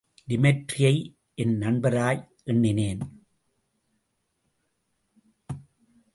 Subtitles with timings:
[0.27, 1.15] டிமெட்ரியை
[1.33, 2.99] என் நண்பராய் எண்ணினேன்.